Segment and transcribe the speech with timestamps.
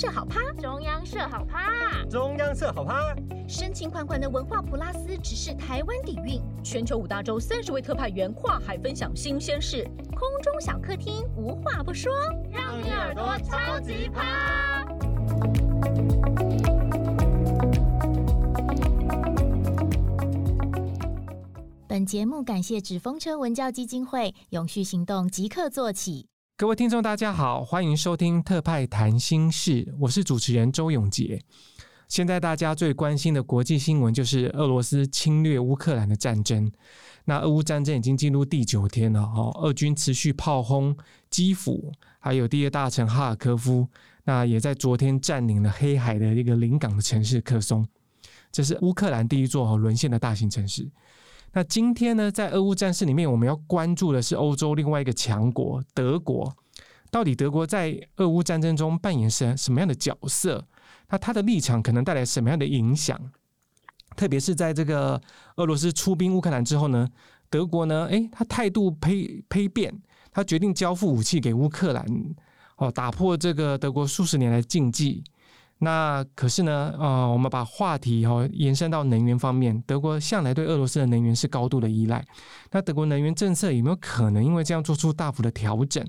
[0.00, 3.14] 社好趴，中央社好趴，中央社好趴。
[3.46, 9.84] 深情款款的文化普拉斯只是台湾底蕴，全球五大洲三十位特派员跨海分享新鲜事，
[10.16, 12.10] 空中小客厅无话不说，
[12.50, 14.86] 让你耳朵超级趴。
[21.86, 26.29] 本节目感谢纸风车文教基金会，永续行动即刻做起。
[26.60, 31.40] 各位听众，大家好，欢迎收听特派谈心事，我是主持人周永杰。
[32.06, 36.70] 现在大家最关心的国际新闻就是俄罗斯侵略乌克兰的战争。
[37.24, 40.94] 那俄乌战争已经进入第九天了，哈，俄军持续炮轰
[41.30, 43.88] 基辅，还有第二大城哈尔科夫。
[44.24, 47.88] 那也在昨天占领了黑海的一个临港的城市克松，
[48.52, 50.86] 这是乌克兰第一座沦陷的大型城市。
[51.52, 56.54] 那今天呢，在俄乌战事里面，我们要关注的是欧洲另外一个强国德国。
[57.10, 60.64] 到底德国在俄乌战争中扮演什什么样的角色？
[61.08, 63.18] 那他的立场可能带来什么样的影响？
[64.16, 65.20] 特别是在这个
[65.56, 67.08] 俄罗斯出兵乌克兰之后呢，
[67.48, 69.92] 德国呢，诶，他态度呸呸变，
[70.32, 72.06] 他决定交付武器给乌克兰，
[72.76, 75.24] 哦，打破这个德国数十年来的禁忌。
[75.82, 82.22] 那可是呢，啊、呃，我们把话题哈、哦、延伸到能源方面，德国向来对俄罗斯的能源是高度的依赖。
[82.70, 86.06] 那德国能源政策有没有可能因为这样做出大幅的调整？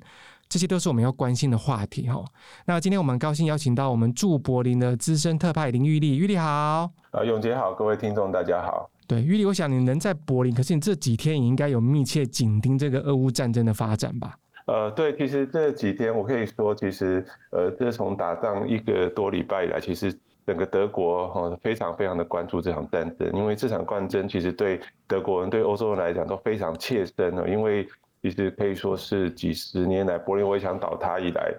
[0.49, 2.25] 这些都是我们要关心的话题哈、哦。
[2.65, 6.91] 那今天我们很高兴邀请到我们驻柏林的资深特派林玉丽，玉丽好。
[7.11, 8.89] 啊，永杰好，各位听众大家好。
[9.07, 14.35] 对，玉丽，我想你人在柏林，可是你这几天也应该有密切紧盯这个俄乌战争的发展吧？
[14.65, 20.13] 呃，对，其实这几天我可以说，其实呃，自从打仗一个多礼拜以来，其实
[20.45, 27.87] 整个德国哈非常非常的关注这场战争，因为这场战争其实对德国人、对欧洲人来讲都非常切身的，因为
[28.21, 31.53] 其实可以说是几十年来柏林围墙倒塌以来。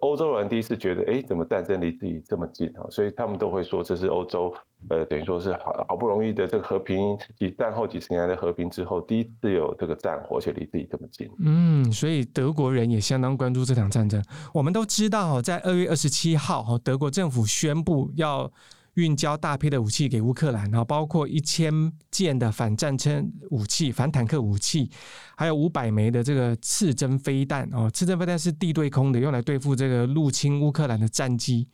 [0.00, 2.86] 欧洲人第一次觉得，哎，怎么战争离自己这么近啊？
[2.90, 4.52] 所以他们都会说，这是欧洲，
[4.88, 11.28] 呃，等于说是好好不容易的这个和平，几战后几十年的和平之后，第一次有这个战火，而且离自己这么近。
[11.40, 14.22] 嗯，所以德国人也相当关注这场战争。
[14.54, 18.50] 我们都知道，在二月二十七号，德国政府宣布要。
[18.94, 21.72] 运交大批的武器给乌克兰，然后包括一千
[22.10, 24.90] 件的反战车武器、反坦克武器，
[25.36, 31.68] 还有五百枚的这个刺针飞弹哦，刺针飞弹是地对空的，用来对付这个入侵乌克兰的战机，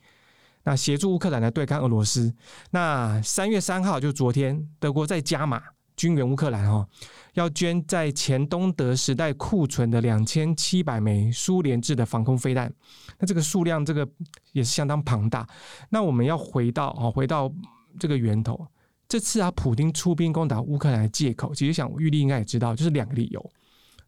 [0.63, 2.33] 那协助乌克兰来对抗俄罗斯。
[2.71, 5.61] 那三月三号就昨天，德国在加码。
[5.99, 6.87] 军援乌克兰哦，
[7.33, 12.73] 要捐在前东德时代库存的两千七百枚苏联制的防空飞弹，
[13.19, 14.07] 那这个数量这个
[14.53, 15.45] 也是相当庞大。
[15.89, 17.53] 那我们要回到哦，回到
[17.99, 18.65] 这个源头，
[19.09, 23.51] 这次啊，普丁出兵攻打乌克兰的借口，其实想玉立应该也知道，就是两个理由，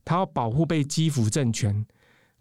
[0.06, 1.86] 他要保护被基辅政权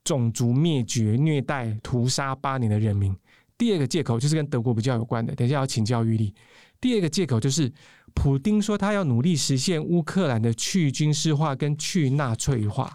[0.04, 3.12] 种族灭绝、虐待、屠杀八年的人民。
[3.58, 6.32] 第二个借口就是跟德国比较有关的，等一下要请教玉立。
[6.80, 7.70] 第二个借口就是，
[8.14, 12.90] 普丁说他要努力实现乌克兰的去军事化跟去纳粹化。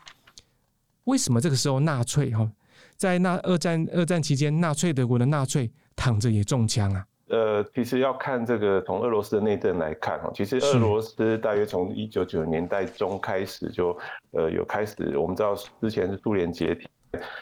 [1.05, 2.49] 为什么这个时候纳粹哈，
[2.95, 7.05] 在那二战二战期间，纳粹德国的纳粹躺着也中枪啊？
[7.27, 13.97] 呃，其实要看这个从俄罗斯的内政来看哈，其实俄罗斯大约从一九九零年代中开始就
[14.31, 16.87] 呃有开始，我们知道之前是苏联解体，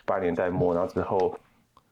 [0.06, 1.38] 八年代末，然后之后。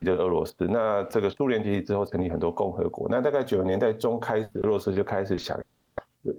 [0.04, 5.56] 这个俄罗斯，那这个苏联解体之后成立很多共和国，那大概九十年代中开始，俄罗斯就开始想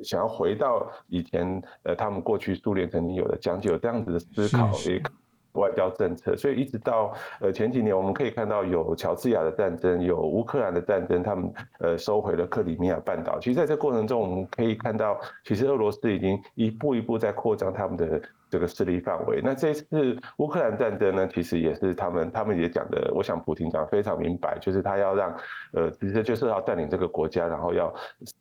[0.02, 5.10] 想要回到以前，呃，他们过去苏联曾经有的讲究，有这样子的思考，一个
[5.52, 13.38] 外交政策，所以一直到呃前几年，我们可以看到有乔治亚的战争，有乌克兰的战争，他们呃收回了克里米亚半岛。
[13.38, 18.20] 其实在这过程中，我们可以看到，其实俄罗斯已经一步一步在扩张他们的。
[18.52, 25.34] 这个势力范围，那这次乌克兰战争呢，其实也是他们，他们也讲的，我想普京讲的非常明白，就是他要让，
[25.72, 27.90] 呃，其实就是要占领这个国家，然后要，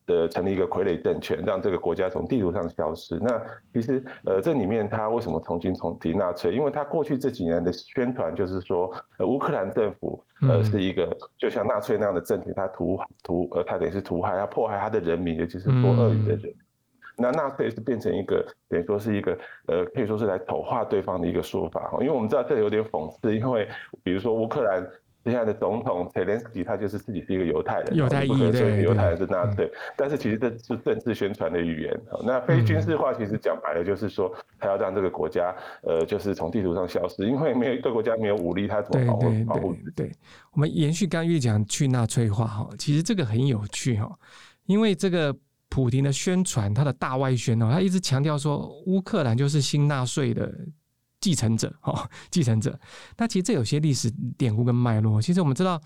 [0.08, 3.18] 呃，成立一个傀儡政权，让这个国家从地图上消失。
[3.22, 6.54] 那其实，呃，这里面他为什么重新重提纳粹？
[6.54, 11.08] 因为他过去这几年的宣传就是说，呃，乌克兰政府，呃，是一个
[11.38, 16.54] 就像纳粹那样的政权，他屠屠，呃，他等于是屠害，他迫害他的人民，尤其是说俄语的人。
[17.22, 19.38] 那纳粹是变成一个等于说是一个
[19.68, 23.68] 呃，可以说是来丑化对方的一个说法哈，因为我们知道这有点讽刺，因为
[24.04, 24.86] 比如说乌克兰
[25.24, 32.02] 现在的总统泽连斯基他就是自己是一个犹太人，犹太裔对，犹太人是纳粹，但是其实这是政治宣传的语言。
[32.26, 39.76] 那非军事化其实讲白了就是说，他要让这个国家呃，就是从地图上消失，因为没有一个国家没有武力，他怎么保护保护？
[39.96, 40.12] 对，
[40.54, 44.12] 我们延续刚玉讲去纳粹化哈，其实这个很有趣哈，
[44.66, 45.36] 因为这个。
[45.72, 50.54] 普京的宣传，他的大外宣哦，他一直强调说乌克兰就是新纳粹的
[51.22, 52.78] 继承者 哦，继承者。
[53.18, 55.22] 那其实这有些历史典故跟脉络。
[55.22, 55.82] 其实我们知道，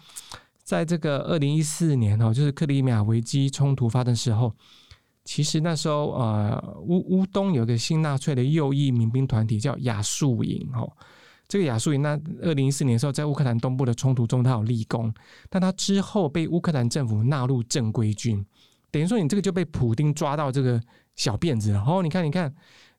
[0.64, 4.52] 在这个二零一四年哦，就是克里米亚危机冲突发生时候，
[5.24, 10.92] 其实那时候呃乌乌东有个新纳粹的右翼民兵团体叫亚速营哦，
[11.48, 15.14] 这个亚速营那二零一四年的时候在乌克兰东部的冲突中他有立功，
[15.48, 18.44] 但他之后被乌克兰政府纳入正规军，
[18.96, 20.82] 等于说你这个就被普丁抓到这个
[21.18, 22.50] 小辫子了哦，你看你看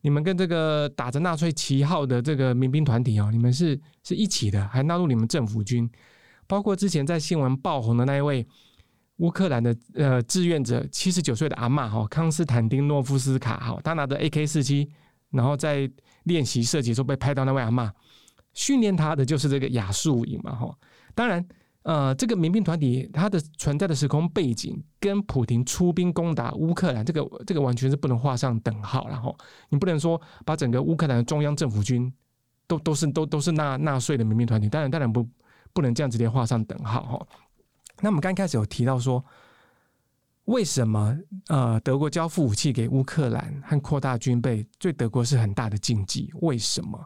[0.03, 5.91] 你们跟这个打着纳粹旗号的这个民兵团体哦，你们是是一起的，还纳入你们政府军。
[6.47, 8.47] 包括之前在新闻爆红的那一位
[9.17, 14.87] 乌克兰的呃志愿者，七十九岁的阿嬷哈康斯坦丁诺夫斯卡哈，他拿着 AK 四七，
[15.31, 15.91] 然后在
[16.25, 17.91] 练习射击时候被拍到那位阿嬷，
[18.53, 20.77] 训练他的就是这个亚速营嘛哈。
[21.15, 21.43] 当然
[21.87, 29.37] 呃这个民兵团体它的存在的时空背景跟普丁出兵攻打乌克兰这个这个完全是不能画上等号，然后
[29.71, 32.12] 你不能说把整个乌克兰的中央政府军
[32.67, 35.27] 都都是都都是纳纳粹的民兵团体，当然当然不。
[35.73, 37.27] 不能这样直接画上等号哈。
[38.00, 39.23] 那我们刚开始有提到说，
[40.47, 41.15] 为什么
[41.49, 46.33] 呃德国交付武器给乌克兰和扩大军备，对德国是很大的禁忌？
[46.41, 46.99] 为什么？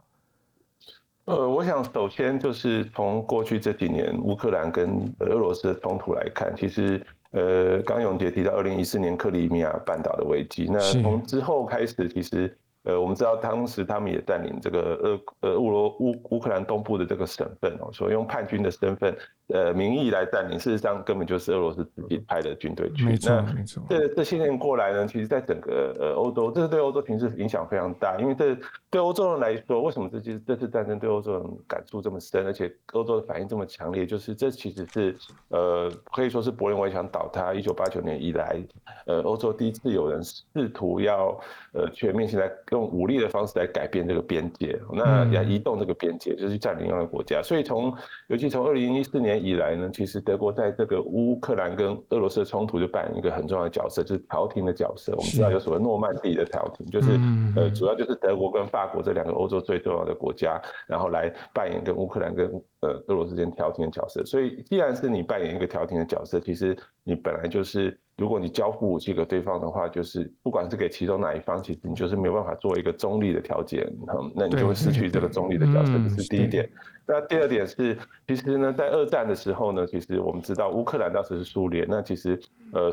[1.25, 7.01] 呃，我想首先就是从过去这几年乌克兰跟俄罗斯的冲突来看，其实
[7.31, 12.57] 呃，刚永杰提到二零一四年克里米亚半岛的危机，那从之后开始其实。
[12.83, 19.15] 呃，我们知道当时他们也占领这个俄呃乌罗乌乌克兰东部的这个省份哦，所以用叛军的身份。
[19.53, 23.03] 呃，名义来占领，事实上根本就是俄罗斯自己派的军队去。
[23.03, 23.83] 没错，没错。
[23.89, 28.17] 这这些年过来呢，其实，在整个呃欧洲，这是对欧洲形势影响非常大。
[28.17, 28.57] 因为这
[28.89, 34.05] 对欧洲人来说，为什么这其实这次战争对欧洲人感触这么深，而且欧洲的反应这么强烈？
[34.05, 35.17] 就是这其实是
[35.49, 38.57] 呃，可以说是柏林围墙倒塌一九八九年以来，
[39.05, 41.37] 呃，欧洲第一次有人试图要
[41.73, 47.41] 呃全面性来用武力的方式来改变这个边界，那要移动这个边界，就是占领另外一个国家。
[47.41, 47.93] 所以从
[48.27, 49.41] 尤其从二零一四年。
[49.41, 55.13] 以来呢，其实德国在这个乌克兰跟俄罗斯的冲突就扮演一个很重要的角色，就是调停的角色。
[55.13, 57.19] 我们知道有所谓诺曼底的调停，就是
[57.55, 62.51] 呃，主要就是德国跟法国这两个欧洲最重要的国家，然后来扮演跟乌克兰跟
[62.81, 64.23] 呃俄罗斯间调停的角色。
[64.25, 67.97] 所以，既然是你扮演一个调停的角色，其实你本来就是。
[68.17, 73.91] 如果你交付武器给对方的话，就是不管是给其中哪一方，其实你就是没有办法做一个中立的调解，
[74.35, 75.93] 那你就会失去这个中立的角色。
[75.93, 76.69] 这是第一点。
[77.07, 77.97] 那第二点是，
[78.27, 82.39] 其实呢，在二战的时候呢，其实我们知道乌克兰当时是苏联，那其实
[82.73, 82.91] 呃。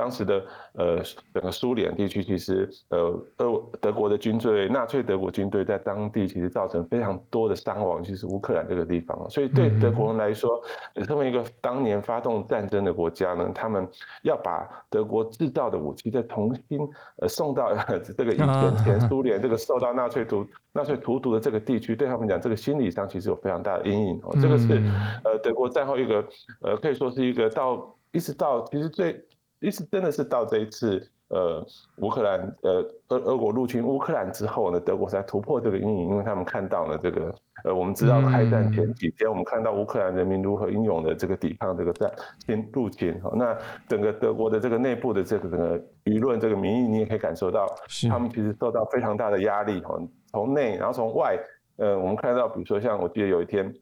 [0.00, 0.42] 当时的
[0.72, 1.02] 呃
[1.34, 2.98] 整个苏联地区，其实呃
[3.36, 9.28] 俄德国的军队，纳粹德国军队在当地其实造成非常多的伤亡，其实乌克兰这个地方。
[9.28, 10.58] 所以对德国人来说，
[11.06, 13.86] 身为一个当年发动战争的国家呢，他们
[14.22, 16.80] 要把德国制造的武器再重新
[17.20, 17.76] 呃送到
[18.16, 24.34] 这个以前前苏联这个受到纳粹屠纳粹荼毒的这个地区，对他们讲，这个心理上其实有非常大的阴影哦。
[24.40, 24.80] 这个是
[25.24, 26.24] 呃德国战后一个
[26.62, 29.22] 呃可以说是一个到一直到其实最。
[29.60, 31.64] 意思真的是到这一次，呃，
[31.98, 37.34] 乌克兰，呃，俄俄国入侵乌克兰之后呢，德国才突破这个阴影，因为他们看到了这个，
[37.64, 42.10] 呃，我们知道开战前几天，我们看到乌克兰人民如何英勇的这个抵抗这个战
[42.46, 47.66] 侵入侵，那整个德国的这个内部的这个整个舆论这个民意，你也可以感受到，
[48.08, 49.94] 他们其实受到非常大的压力，哈，
[50.32, 51.38] 从内然后从外，
[51.76, 53.72] 呃，我们看到，比如说像我记得有一天。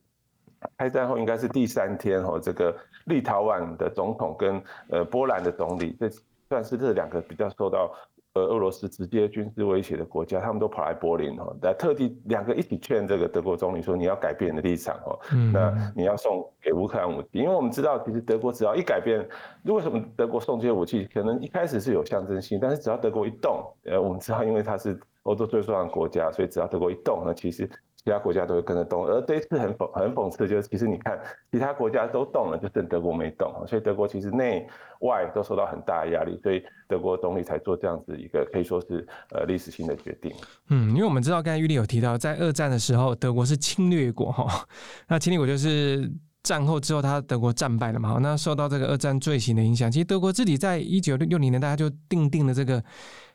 [0.76, 2.74] 开战后应该是第三天哈，这个
[3.06, 6.10] 立陶宛的总统跟呃波兰的总理，这
[6.48, 7.92] 算是这两个比较受到
[8.34, 15.18] 呃俄罗斯直接军事威胁的国家，他们都跑来柏林哈，来特地两个一起劝这个德国总理说，你要改变你的立场哈，
[15.52, 19.24] 那你要送给乌克兰武器，因为我们知道其实德国只要一改变，
[19.64, 27.70] 为什么德国送这些武器，可能一开始是有象征性，但是只要德国一动，呃我们知道因为它是欧洲最重要的国家，所以只要德国一动，那其实。
[28.08, 31.20] 其他国家都会跟着动，而这一次很讽很讽刺，就是其实你看，
[31.52, 34.66] 其他国家都动了，就剩德国没动，所以德国其实内
[35.00, 40.32] 外都受到很大的压力，所以德国总理才做这样子一个可以说是呃历史性的决定。
[40.70, 44.66] 嗯，因为我们知道刚才玉立有提到，在二战的时候，德国是侵略国哈，
[45.06, 46.10] 那侵略国就是
[46.42, 52.82] 战后之后，他德国战败了嘛，那受到这个二战罪行的影响，其实德国自己在一九六零年大家就订定了这个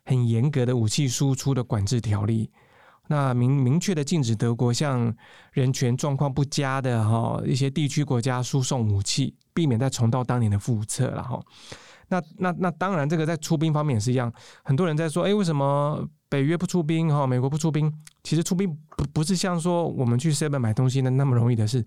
[0.05, 2.49] 很严格的武器输出的管制条例。
[3.07, 5.13] 那明明确的禁止德国向
[5.51, 11.39] 人权状况不佳的哈一些地区国家输送武器，避免再重蹈当年的覆辙了哈。
[12.07, 14.31] 那那那当然，这个在出兵方面也是一样。
[14.63, 17.27] 很多人在说，哎，为什么北约不出兵哈？
[17.27, 17.91] 美国不出兵？
[18.23, 21.83] 其实出兵不不是像说我们去日本买东西的那么容易的事，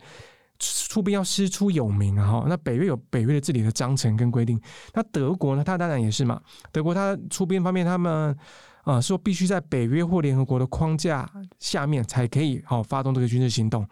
[0.58, 2.46] 出兵要师出有名啊哈。
[2.46, 4.60] 那北约有北约的自己的章程跟规定，
[4.92, 5.64] 那德国呢？
[5.64, 6.40] 他当然也是嘛。
[6.72, 8.36] 德国他出兵方面，他们。
[8.86, 11.28] 啊，说必须在北约或联合国的框架
[11.58, 13.84] 下面才可以好发动这个军事行动，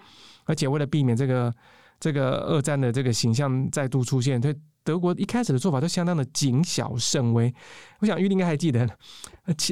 [0.45, 1.53] 而且为了避免这个
[1.99, 7.53] 这个二战的这个形象再度出现，对德国一开始的做法都相当的谨小慎微。
[7.99, 8.89] 我想玉林应该还记得，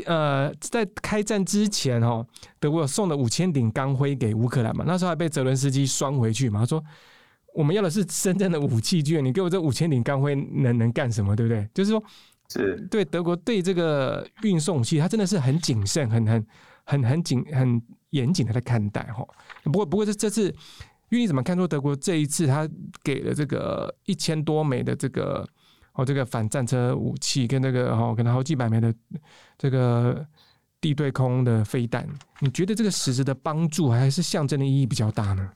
[0.06, 2.26] 呃，在开战之前哦，
[2.58, 6.82] 德国有送了五千顶钢盔给乌克兰嘛，那时候还被泽伦斯基双回去嘛，他说
[7.54, 11.36] 我们要的是真正的武器券，你给我这五千顶钢盔能能干什么？
[11.36, 11.68] 对不对？
[11.72, 12.02] 就是说，
[12.52, 16.46] 是对德国对这个运送武器，他真的是很谨慎，很很
[16.84, 19.26] 很很谨很严谨的在看待哈。
[19.64, 20.54] 不过不过这这次。
[21.10, 22.66] 因为你怎么看出德国这一次他
[23.04, 25.46] 给了这个一千多枚的这个
[25.92, 28.94] 哦这个反战车武器跟那个哦可能好几百枚的
[29.58, 30.26] 这个
[30.80, 32.08] 地对空的飞弹，
[32.40, 35.50] 你觉得这个实质的帮助还是象征的意义比较大呢？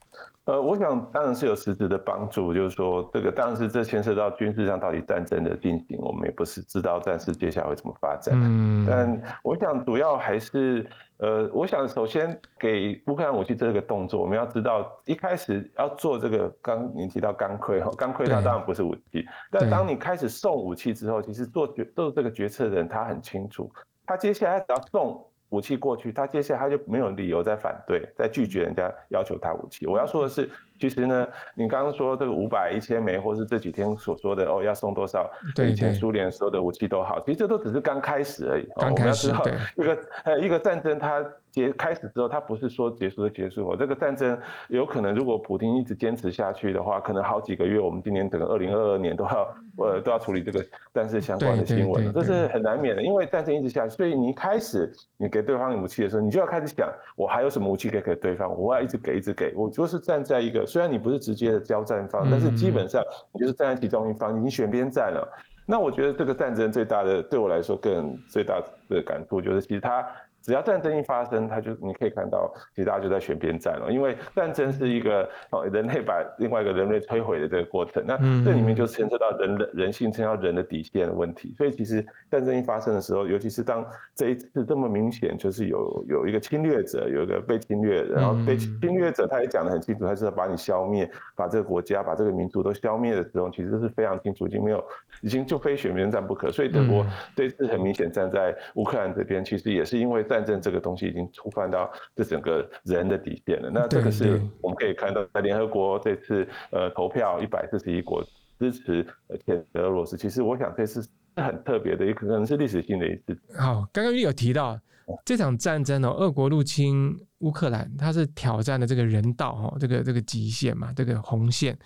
[0.46, 8.32] 呃，我想当然是有实质的帮助，就是说这个当然是这牵涉到军事上到底战争的进行，我们也不是知道战事接下来会怎么发展。
[8.40, 10.86] 嗯，但我想主要还是
[11.16, 23.68] 呃，我想首先给乌克兰武器这个动作，我们要知道一开始要做这个，刚您提到钢盔哈，钢盔它当然不是武器，但当你开始送武器之后，其实做决做这个决策的人他很清楚，
[24.06, 25.26] 他接下来只要送。
[25.50, 29.86] 武器过去，他接下来他就没有理由再反对、再拒绝人家要求他武器。
[29.86, 35.30] 我要说的是，其实呢，你刚刚说这个五百、一千枚，或是这几天所说的哦，要送多少？
[35.68, 38.68] 以前苏联所有的武器都好，其实这都只是刚开始而已。
[38.76, 39.42] 刚开始，哦、
[39.76, 41.24] 一个呃一个战争，它
[41.56, 43.74] 结开始之后，它不是说结束就结束。
[43.76, 53.02] 这个战争有可能，如果普京一直坚持下去的话，可能好几个月，我们今年整个二零二二年都要呃都要处理这个战事相关的新闻，这是很难免的。
[53.02, 58.54] 因为战争一直下去，所以你一开始你给对方武器的时候，你就要开始想，我还有什么武器可以给对方？
[58.54, 59.54] 我要一直给，一直给。
[59.56, 65.26] 我就是站在一个，虽然你不是直接的交战方，但是基本上你就是站在其中一方，你选边站了。
[65.64, 70.06] 那我觉得这个战争最大的，对我来说更最大的感触就是，其实它。
[70.46, 73.90] 只要战争一发生，他就你可以看到，其实大家就在选边站了。
[73.90, 78.00] 因为战争是一个哦，人类把另外一个人类摧毁的这个过程。
[78.06, 81.52] 那这里面就牵涉到人的人性，牵涉到人的底线的问题。
[81.58, 82.00] 所以其实
[82.30, 83.84] 战争一发生的时候，尤其是当
[84.14, 94.84] 这一次这么明显，就是有有一个侵略者，有一个被侵略，然后被侵略者他也讲得很清楚，他是要把你消灭，把这个国家、把这个民族都消灭的时候，其实是非常清楚，已经没有，
[95.22, 96.52] 已经就非选边站不可。
[96.52, 100.35] 所以德国这次很明显站在乌克兰这边，其实也是因为在。
[100.36, 103.70] 战争这个东西已经触犯到这整个人的底线了。
[103.72, 108.22] 那这个是我们可以看到，在联合国这次呃投票一百四十一国
[108.58, 109.02] 支持
[109.46, 110.14] 谴责俄罗斯。
[110.14, 113.38] 其实我想这次是很特别的，也可能是历史性的一次。
[113.56, 114.78] 好，刚刚有提到
[115.24, 121.78] 这场战争哦，俄国入侵乌克兰，它是挑战了这个人道哈，这个这个极限嘛，这个红线。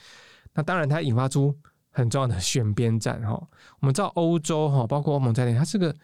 [0.54, 1.57] 那当然，它引发出
[1.92, 3.40] 很重要的选边站哈。
[3.80, 5.95] 我们知道欧洲哈，包括欧盟在内，它是个。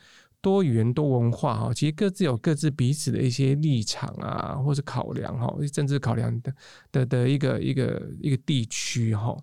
[0.47, 6.55] 多语言多文化哈，其实各自有各自彼此的一些立场啊，或是考量哈，政治考量的
[6.93, 9.37] 的的一个一个一个地区哈。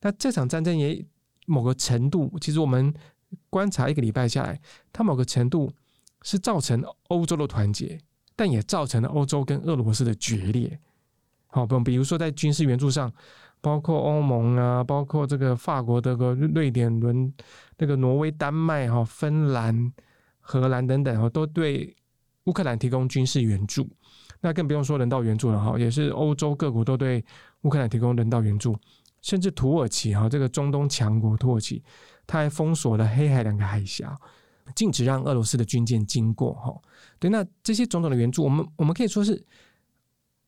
[0.00, 1.04] 那这场战争也
[1.44, 2.90] 某个程度，其实我们
[3.50, 4.58] 观察一个礼拜下来，
[4.94, 5.70] 它某个程度
[6.22, 8.00] 是造成欧洲的团结，
[8.34, 10.80] 但也造成了欧洲跟俄罗斯的决裂。
[11.48, 13.12] 好，比比如说在军事援助上，
[13.60, 17.30] 包括欧盟啊，包括这个法国、德国、瑞典、伦
[17.76, 19.92] 那个挪威、丹麦哈、芬兰。
[20.46, 21.92] 荷兰等等哈，都对
[22.44, 23.84] 乌克兰提供军事援助，
[24.40, 27.24] 那更不用说人道援助了哈，也是欧洲各国都对
[27.62, 28.78] 乌克兰提供人道援助，
[29.22, 31.82] 甚至土耳其哈，这个中东强国土耳其，
[32.28, 34.16] 他还封锁了黑海两个海峡，
[34.76, 36.72] 禁止让俄罗斯的军舰经过哈。
[37.18, 39.44] 对，那这些种种的援助，我们我们可以说是，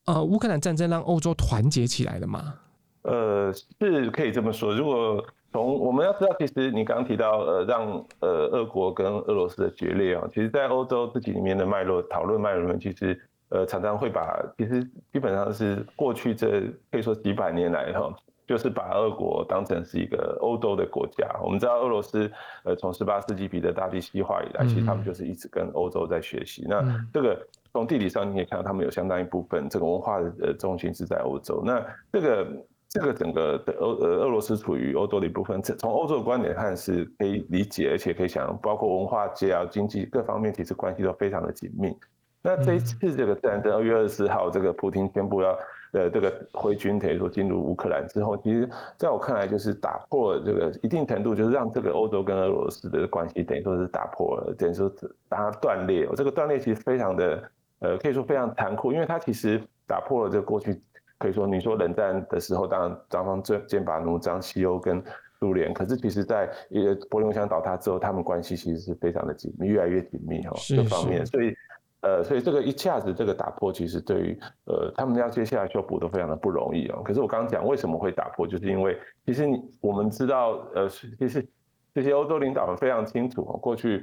[0.05, 2.55] 呃，乌克兰战争让欧洲团结起来了吗？
[3.01, 5.23] 呃，是可以这么说，如果。
[5.51, 18.13] 从我们要知道，其实你刚刚提到，呃，让呃俄国跟俄罗斯的决裂啊，其实，在欧洲自己里面的脉络讨论脉络其实呃常常会把，其实基本上是过去这可以说几百年来哈，
[18.45, 21.27] 就是把俄国当成是一个欧洲的国家。
[21.43, 22.31] 我们知道俄罗斯
[22.63, 26.63] 呃从十八世纪彼得大帝西化以来，其实他们就是一直跟欧洲在学习。
[26.69, 31.63] 那这个从地理上你可以看到，他们有相当一部分这个文化的呃中心是在欧洲。
[31.65, 32.47] 那这个。
[32.89, 41.95] 这个整个的俄呃俄罗斯处于欧洲的一部分，从欧洲的观点看是可以理解，而且可以想，包括文化界啊、经济各方面，其实关系都非常的紧密。
[42.41, 45.55] 那这一次这个战争，二月二十四号，这个普京宣布要
[45.91, 48.67] 呃这个挥军，等于说进入乌克兰之后，其实
[48.97, 54.91] 在我看来就是打破了这个一定程度，就是让这个欧洲跟俄罗斯的关系等于说是打破了，等于说
[55.27, 56.09] 把它断裂。
[56.15, 60.81] 这个断裂其实非常的呃可以说非常残酷，因为它其实打破了这个过去。
[61.19, 65.03] 可以说，你说冷战的时候，当然双方最剑拔弩张，西欧跟
[65.39, 65.73] 苏联。
[65.73, 70.53] 可是其实，在呃柏林围墙倒塌之后，他们关系其实是非常的紧密，越来越紧密哈。
[70.75, 71.53] 各方面，所以
[72.01, 77.01] 呃，所以这个一下子这个打破，其实对于呃他们要接下来修补都非常的不容易哦。
[77.03, 81.45] 可是我刚刚讲为什么会打破，就是因为其实你我们知道，呃，其实
[81.93, 84.01] 这些欧洲领导人非常清楚哦，过去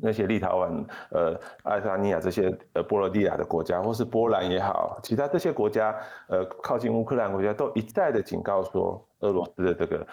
[0.00, 5.94] 那些立陶宛、呃爱沙尼亚这些呃波罗的海的国家，或是波兰也好，其他这些国家，
[6.28, 10.06] 呃靠近乌克兰国家都一再的警告说俄罗斯的这个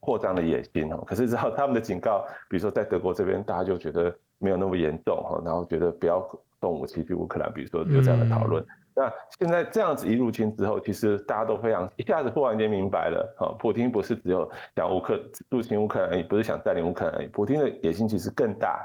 [0.00, 1.02] 扩张的野心哦。
[1.06, 4.14] 可是之后他们的警告，比如说在德国这边，大家就觉得。
[4.44, 6.20] 没有那么严重哈，然后觉得不要
[6.60, 8.60] 动武器去乌克兰，比如说有这样的讨论。
[8.60, 15.16] 嗯、那现在这样子一入侵之后，其实大家都非常一下子忽然间明白了哈，普京不是只有想乌克
[15.48, 18.84] 入侵乌克兰而已，不是想占领乌克兰而已，普京的野心其实更大。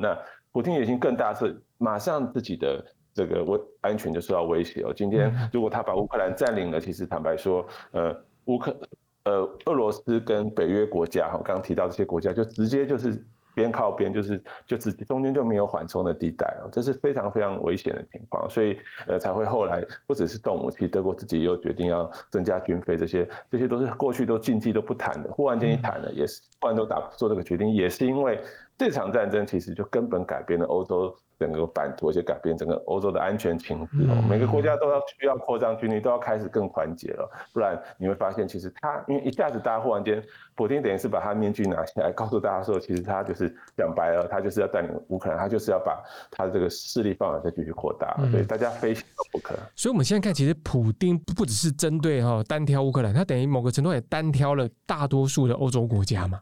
[0.00, 0.18] 那
[0.52, 2.84] 普京野心更大是马上自己的
[3.14, 4.92] 这个我安全就受到威胁哦。
[4.94, 8.14] 今天如果他把乌克兰占领了，其实坦白说，呃，
[8.46, 8.76] 乌克
[9.24, 13.24] 呃俄罗斯跟北约国家哈，刚刚提到这些国家就直接就是。
[13.54, 28.40] 边靠边就是就直接中间就没有缓冲的地带哦，这是非常非常危险的情况，所以呃才会后来不只是动武器，德国自己又决定要增加军费，这些这些都是过去都禁忌都不谈的，忽然间一谈了，也是忽然都打做这个决定，也是因为
[28.78, 31.16] 这场战争其实就根本改变了欧洲。
[31.40, 34.22] 整个版图，而且改变整个欧洲的安全情势哦。
[34.28, 37.26] 每个国家都要需要扩张军力，都要开始更团结了。
[37.54, 40.22] 不然你会发现，其实他因为一下子大家忽然间，
[40.54, 45.98] 普丁等于是把他面具拿下来，告诉大家说，其实他就是讲白了，他就是要带领乌克兰，他就是要把
[46.30, 48.14] 他的这个势力范围再继续扩大。
[48.30, 49.54] 所以大家非想不可。
[49.74, 56.38] 所以我们现在看，其实普丁不只是针对哈单挑乌克兰，他等于某个程度也单挑了大多数的欧洲国家嘛。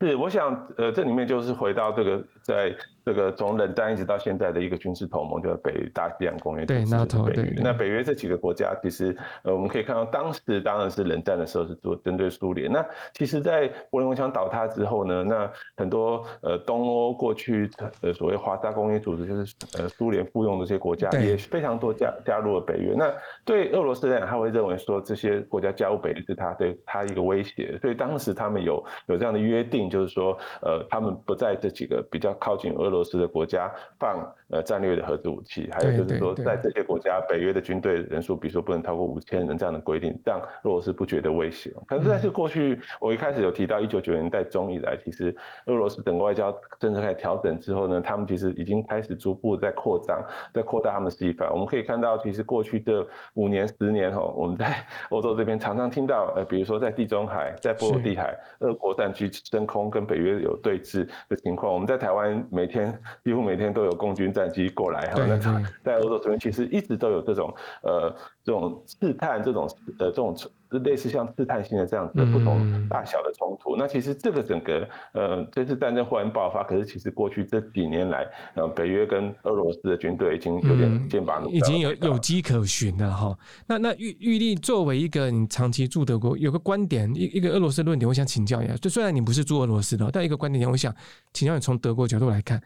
[0.00, 2.74] 是，我想呃，这里面就是回到这个在。
[3.04, 7.60] 这个从冷战一直到现在的一个军事同盟，就是北大西洋公约，对，那北约。
[7.62, 12.70] 那北约这几个国家，其实呃，我们可以看到，当时当然是冷战的时候是做针对苏联。
[12.70, 17.68] 那其实，在柏林围墙倒塌之后呢，那很多呃东欧过去
[18.02, 22.94] 呃所谓华沙公约组织，就是呃苏联附庸的这些国家，也非常多加加入了北约。
[22.96, 23.12] 那
[23.44, 32.91] 对俄罗斯来讲，他会认为说这些国家加入北约是他对他一个威胁，所以当时他们有有这样的约定，就是说呃，他们不在这几个比较靠近俄。
[32.92, 41.72] 俄罗斯的国家放呃战略的核子武器，还有就是说，在这些国家，北约的军队人数，比如说不能超过五千人这样的规定，让俄罗斯不觉得威胁。
[41.86, 51.54] 可是，在这过去，我一开始有提到，一九九零年代中以来，其实俄罗斯整个外交政策开始调整之后呢，他们其实已经开始逐步在扩张，在扩大他们的势力范围。
[51.54, 61.72] 我们可以看到，其实过去这五年、十年哈，我们在 欧洲这边常常听到，呃，比如说在地中海、在波罗的海，俄国战区升空跟北约有对峙的情况。
[61.72, 62.81] 我们在台湾每天。
[63.24, 65.36] 几乎每天都有共军战机过来哈，那
[65.82, 69.68] 在欧洲这边其实一直都有这种呃这种试探这种
[69.98, 70.34] 呃这种
[70.80, 73.76] 类似像试探性的这样子的不同大小的冲突。
[73.76, 83.38] 那其实这个整个呃这次战争忽然爆发，可是其实过去这几年来，呃北约跟俄罗斯的军队已经有点剑拔弩张，已经有有迹可循了哈。
[83.66, 88.74] 那那玉玉立作为一个你长期驻德国，有个观点一一个俄罗斯论点，我想请教一下。
[88.76, 90.94] 就虽然你不是驻俄罗斯的，但一个观点，我想
[91.32, 92.60] 请教你从德国角度来看。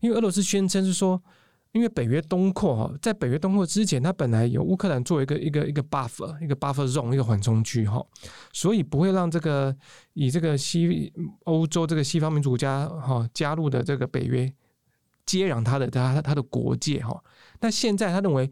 [0.00, 1.20] 因为俄罗斯宣称是说，
[1.76, 8.02] 因为北约东扩哈，在北约东扩之前，它本来有乌克兰作为一个一个一个 buffer，一个 buffer zone，一个缓冲区哈，
[8.50, 9.76] 所以不会让这个
[10.14, 11.12] 以这个西
[11.44, 14.50] 欧洲这个西方民主国家哈加入的这个北约
[15.26, 17.22] 接壤它的它它的国界哈。
[17.60, 18.50] 那现在他认为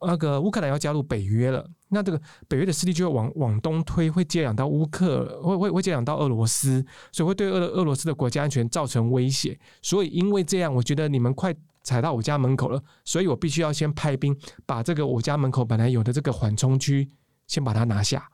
[0.00, 9.56] 那个乌克兰要加入北约了，那这个北约的势力就会往往东推，会接壤到乌克，会会会接壤到俄罗斯，所以会对俄俄罗斯的国家安全造成威胁。
[9.80, 17.08] 所以因为这样，我觉得你们快踩到我家门口了，所以我必须要先派兵把这个我家门口本来有的这个缓冲区
[17.46, 18.28] 先把它拿下。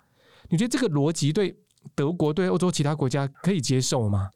[0.48, 1.54] 你觉得这个逻辑对
[1.94, 4.30] 德国对欧洲其他国家可以接受吗？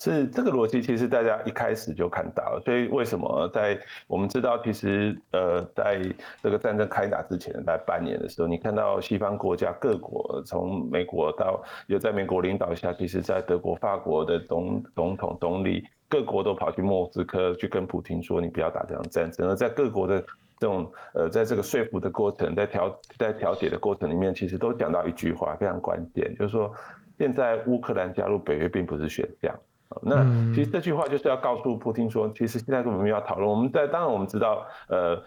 [0.00, 2.62] 是这个逻辑，其实大家一开始就看到了。
[2.64, 6.00] 所以为什么在我们知道，其实呃，在
[6.42, 19.50] 这个战争开打之前，在半年的时候，你看到西方国家各国，从美国到有在美国领导下，其实在德国、法国的总总统、总理，各国都跑去莫斯科去跟普京说，你不要打这场战争。
[19.50, 20.18] 而在各国的
[20.58, 26.72] 这种呃，在这个说服的过程，在调在调解的过程里面，其实都讲到一句话非常关键，就是说，
[27.18, 29.54] 现在乌克兰加入北约并不是选项。
[30.02, 30.24] 那
[30.54, 35.22] 其实这句话就是要告诉普京说，其实现在我们要讨论，我们在当然我们知道，呃。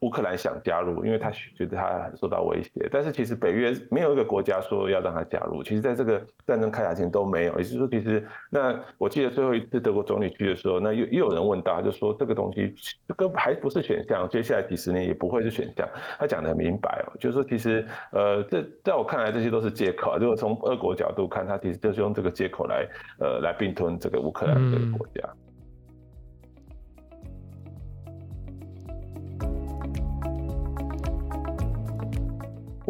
[0.00, 5.62] 乌克兰想加入，因为他觉得他受到威胁，但是其实北约没有一个国家说要让他加入。
[5.62, 7.58] 其实，在这个战争开打前都没有。
[7.58, 12.74] 也就是说，其实那我记得最后一次德国总理去的时候，那又又有人问到，就说这个东西
[13.06, 15.86] 这个还不是选项，接下来几十年也不会是选项。
[16.18, 20.16] 他讲得很明白哦，就是说其实呃，这在我看来这些都是借口。
[20.18, 22.86] 如果从俄国角度看，他其实就是用这个借口来
[23.18, 25.28] 呃来并吞这个乌克兰这个国家。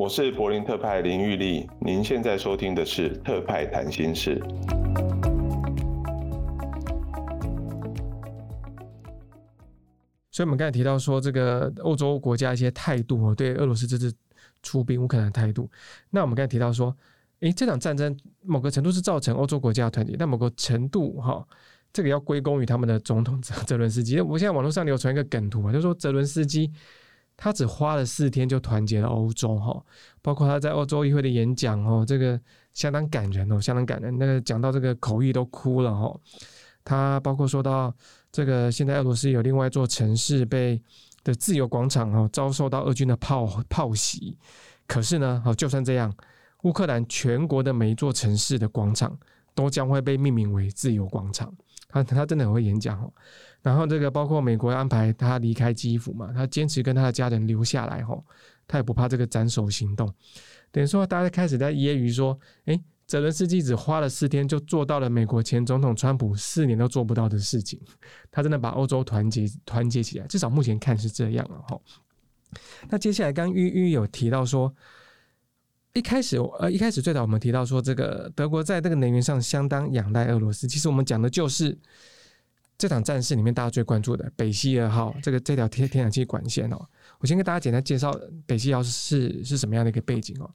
[0.00, 4.42] 我是柏林特派林玉丽，您现在收听的是特派谈心事。
[10.30, 14.10] 所以，我们刚才提到说，这个欧洲国家一些态度哦，对俄罗斯这次
[14.62, 15.70] 出兵乌克兰的态度。
[16.08, 16.96] 那我们刚才提到说，
[17.40, 21.46] 诶，这场战争某个程度是造成欧洲国家的团结，但某个程度哈，
[21.92, 24.18] 这个要归功于他们的总统泽泽伦斯基。
[24.22, 26.72] 我现在网络上流传一个梗图啊，就是说泽伦斯基
[27.42, 29.82] 他只花了四天就团结了欧洲哈，
[30.20, 32.38] 包括他在欧洲议会的演讲哦，这个
[32.74, 34.16] 相当感人哦，相当感人。
[34.18, 36.14] 那个讲到这个口译都哭了哈。
[36.84, 37.92] 他包括说到。
[38.32, 40.80] 这个现在俄罗斯有另外一座城市被
[41.24, 44.38] 的自由广场哦，遭受到俄军的炮炮袭。
[44.86, 46.14] 可是呢，哦，就算这样，
[46.62, 49.18] 乌克兰全国的每一座城市的广场
[49.52, 51.52] 都将会被命名为自由广场。
[51.88, 53.12] 他他真的很会演讲哦。
[53.62, 58.24] 然后这个包括美国安排他离开基辅嘛，他坚持跟他的家人留下来吼，
[58.66, 60.12] 他也不怕这个斩首行动。
[60.72, 62.80] 等于说，大家开始在揶揄说，哎。
[63.10, 67.76] 泽伦斯基只花了四天就做到了美国前总统川普四年都做不到的事情，
[68.30, 71.76] 他真的把欧洲团结团结起来，至少目前看是这样了哈。
[72.88, 74.72] 那接下来刚玉玉有提到说，
[75.92, 81.76] 一开始呃一开始最早我们提到说，这个德国在这个能源上相当仰赖俄罗斯，其实我们讲的就是。
[82.80, 86.80] 这场战事里面，大家最关注的北溪二号这个这条天天然气管线哦，
[87.18, 88.10] 我先跟大家简单介绍
[88.46, 90.50] 北溪二号是是什么样的一个背景哦。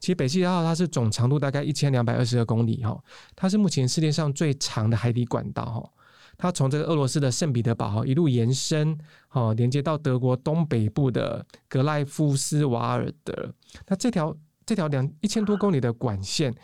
[0.00, 2.98] 其实北溪二号它是总长度大概一千两百二十二公里哈，
[3.34, 5.90] 它是目前世界上最长的海底管道哈。
[6.38, 8.96] 它从这个俄罗斯的圣彼得堡哈一路延伸
[9.32, 13.52] 哦，连接到德国东北部的格赖夫斯瓦尔德。
[13.86, 14.34] 那这条
[14.64, 16.54] 这条两一千多公里的管线。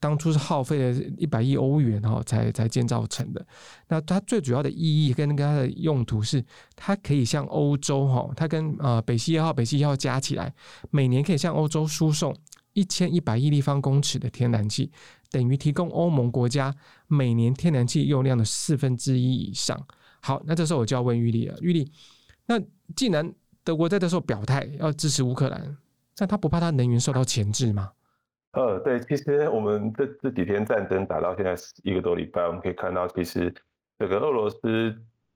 [0.00, 3.46] 当初是耗费了一百亿欧元哈，才才建造成的。
[3.88, 6.42] 那它最主要的意义跟它的用途是，
[6.74, 10.52] 它可以向欧洲哈，它跟呃北溪一号、北溪一号加起来，
[10.90, 12.34] 每年可以向欧洲输送
[12.72, 14.90] 一千一百亿立方公尺的天然气，
[15.30, 16.74] 等于提供欧盟国家
[17.06, 19.78] 每年天然气用量的四分之一以上。
[20.22, 21.90] 好，那这时候我就要问玉立了，玉立，
[22.46, 22.58] 那
[22.96, 23.30] 既然
[23.62, 25.76] 德国在这时候表态要支持乌克兰，
[26.16, 27.92] 那他不怕他能源受到钳制吗？
[28.52, 33.54] 呃，对，其实我们这这几天战争打到现在一个多礼拜，我们可以看到，其实
[33.98, 34.94] 这个俄罗斯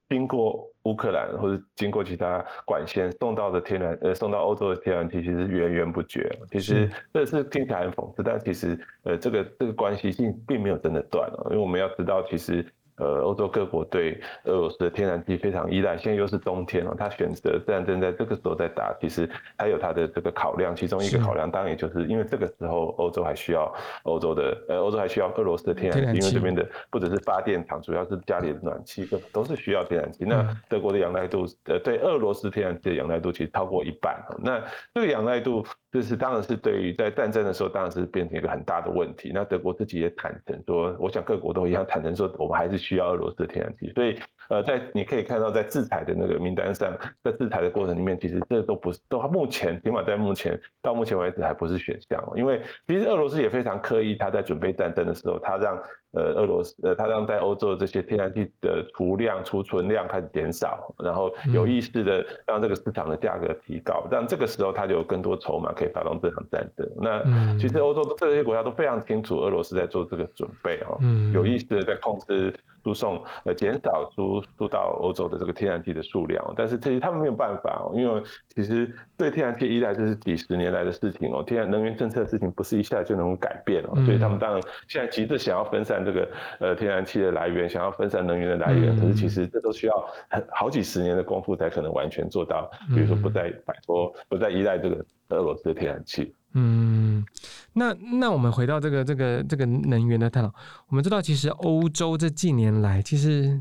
[0.09, 6.31] 经过乌克兰或者经过其他管线送到的天然呃送到欧洲的天然气，其实源源不绝。
[6.50, 12.66] 其实这是听起来很讽刺，但其实呃这个这个关系性并没有真的断了，因为我们要知道，其实。
[12.96, 19.28] 呃，欧洲各国对俄罗斯的天然气非常依赖，现在又是冬天哦，他选择战争在这个时候在打，其实
[19.59, 30.24] 还有他的这个考量，其中一个考量当然也就是因为这个时候欧洲还需要欧洲的，呃，欧洲还需要俄罗斯的天然气，因为这边的不只是发电厂，主要是家里的暖气，都是需要天然气。
[30.24, 34.62] 那德国的仰赖度，呃，对俄罗斯天然气的仰赖度其实超过一半，那
[34.94, 35.64] 这个仰赖度。
[35.94, 39.30] 就是当然是对于在战争的时候，当然是变成一个很大的问题。
[39.33, 43.92] 那德国自己也坦诚说，我想各国都一样坦诚说，我们还是需要俄罗斯的天然气。
[43.94, 52.20] 所以，呃，在你可以看到，在制裁的那个名单上，在制裁的过程里面，其实这都不是，都目前起码在目前到目前为止还不是选项。
[52.35, 55.80] 因为其实俄罗斯也非常刻意，他在准备战争的时候，他让。
[56.14, 66.88] 呃，俄罗斯呃，它让在欧洲的这些天然气的储量、储存量开始减少，然后有意识的让这个市场的价格提高，让这个时候它就有更多筹码可以发动这场战争。
[66.96, 70.98] 那其实欧洲这些国家都非常清楚，俄罗斯在做这个准备哦，
[71.33, 72.55] 有意识的在控制。
[72.85, 78.22] 输送呃减少输输到欧洲的这个天然气的数量，但是其实他们没有办法哦，因为
[78.55, 86.28] 其实对天然气依赖这是几十年来的事情哦，天然能源政策的事情不是一下就能够改变哦，所以他们当然现在急着想要分散这个
[86.60, 96.34] 呃天然气的来源，想要分散能源的来源，可是其实这都需要很好几十年的功夫才可能完全做到，比如说不再摆脱，不再依赖这个俄罗斯的天然气。
[96.52, 97.24] 嗯，
[97.72, 100.54] 那那我们回到这个这个这个能源的探讨，
[100.88, 103.60] 我们知道其实欧洲这近年来其实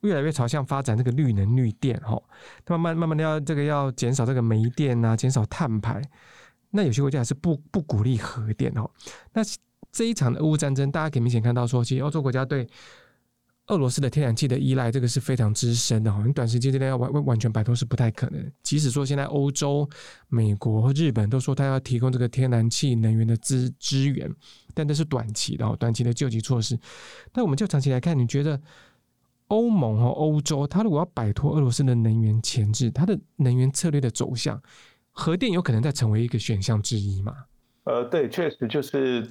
[0.00, 2.20] 越来越朝向发展这个绿能绿电哈，
[2.66, 6.02] 慢慢慢慢的要这个要减少这个煤电啊，减少碳排，
[6.70, 8.90] 那有些国家还是不不鼓励核电哦。
[9.32, 9.42] 那
[9.96, 12.68] 这一场的俄乌战争，大家可以明显看到说，其实欧洲国家对。
[13.68, 16.22] 俄罗斯的天然气的依赖，这个是非常之深的哈。
[16.24, 18.52] 你短时间之内要完完全摆脱是不太可能。
[18.62, 19.90] 即使说现在欧洲、
[20.28, 24.32] 美国和日本都说他要提供这个天然气能源的资资源，
[24.72, 26.78] 但这是短期的，短期的救急措施。
[27.32, 28.60] 但我们就长期来看，你觉得
[29.48, 34.62] 欧盟和欧洲，它如果要摆脱俄罗斯的能源钳制，它的能源策略的走向，
[35.10, 37.34] 核电有可能再成为一个选项之一吗？
[37.82, 39.28] 呃，对，确实就是。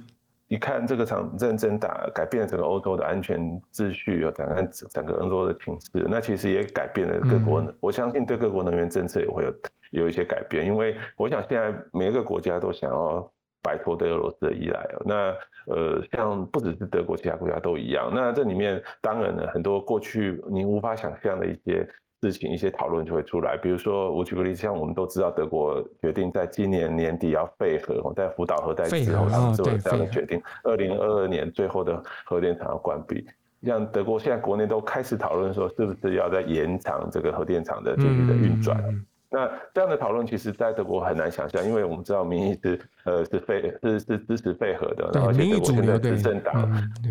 [0.48, 3.40] 你看这个场战争打改变了整个欧洲的安全
[3.72, 7.64] 秩序，有整个整个欧洲的情势，那其实也改变了各国。
[7.80, 9.54] 我相信对各国能源政策也会有
[9.90, 13.28] 有一些改变，因为我想现在每一个国家都想要
[13.62, 15.02] 摆脱对俄罗斯的依赖哦。
[15.04, 15.34] 那
[15.66, 18.08] 呃，像不只是德国，其他国家都一样。
[18.14, 21.84] 那这里面当然呢，很多过去你无法想象的一些
[22.22, 23.56] 事情、一些讨论就会出来。
[23.56, 33.26] 比如说，我举个例子，像我们都知道，德国决定在今年年底要废核，在福岛核灾之后，他们做了这样的决定，二零二二年最后的核电厂要关闭。
[33.64, 38.80] 像德国现在国内都开始讨论说，是不是要在延长这个核电厂的继续的运转？
[38.86, 46.54] 嗯、那这样的讨论其实，在德国很难想象，因为我们知道民意是呃是废是是支持废核的，然后而且德国现在执政党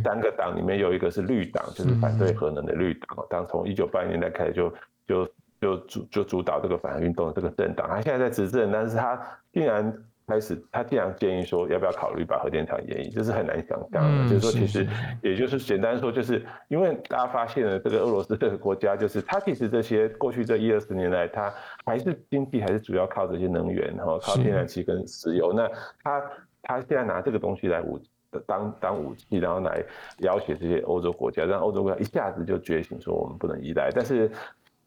[0.04, 4.72] 三个党里面有一个是绿党，就是反对核能的绿党，当从一九八零年代开始就
[5.08, 5.28] 就
[5.62, 9.94] 就主就主导这个反核运动的这个政党，他现在在执政，但是他竟然。
[10.28, 14.10] 开始，他竟然建议说，要不要考虑把核电厂延役，这是很难想象的。
[14.10, 14.88] 嗯、就是说，其实
[15.22, 21.54] 也就是简单说，就是因为大家发现了这个俄罗斯这个国家，就是它其实这些过去这一二十年来，它
[21.86, 25.54] 还是经济还是主要靠这些能源，然后靠天然气跟石油。
[25.54, 25.70] 那
[26.02, 26.24] 他
[26.64, 28.00] 他现在拿这个东西来武
[28.48, 29.84] 当当武器，然后来
[30.18, 33.92] 要挟这些欧洲国家，让欧洲国家一下子就觉醒，说我们不能依赖。
[33.94, 34.32] 但是。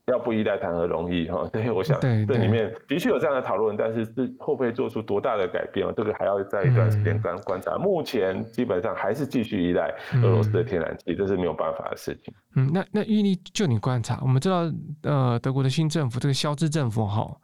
[0.09, 1.47] 要不依赖谈何容易哈？
[1.53, 5.87] 所以我想，这里面的确有这样的讨论，但是是会不会做出多大的改变？
[5.97, 7.77] 这个还要在一段时间观观察。
[7.77, 12.33] 目前基本上还是继续依赖俄罗斯的天然气，这是没有办法的事情。
[12.57, 14.71] 嗯，那那玉立就你观察，我们知道，
[15.03, 17.37] 呃，德国的新政府这个肖兹政府哈，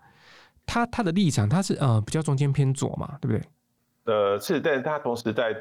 [0.64, 3.42] 他他的立场他是呃比较中间偏左嘛，对不对？
[4.06, 5.54] 呃，是，但是他同时在。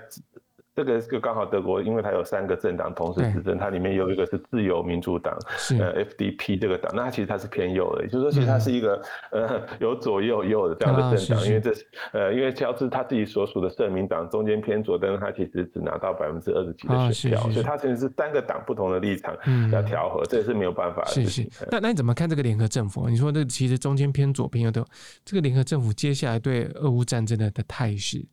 [0.75, 5.37] 这个就刚好德国，因为它有三个政党同时执政，它里面有一个是自由民主党，
[5.79, 19.37] 呃，FDP 这个党，那它其实它是偏右的，也就是说，其实它是一个呃有左右右的这样的政党，因为这是呃，因为乔治他自己所属的社民党中间偏左，但是他其实只拿到百分之二十几的选票，所以他其实是三个党不同的立场
[19.71, 21.47] 要调和，这也是没有办法的事情。
[21.69, 23.07] 那那你怎么看这个联合政府？
[23.07, 24.83] 你说这其实中间偏左偏右的
[25.23, 28.25] 这个联合政府，接下来对俄乌战争的的态势，